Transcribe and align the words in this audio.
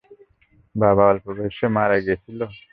বাবা 0.75 1.03
অল্প 1.11 1.25
বয়সে 1.37 1.67
মারা 1.75 1.97
গেছিলো? 2.07 2.45